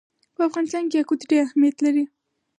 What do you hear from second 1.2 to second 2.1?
ډېر اهمیت لري.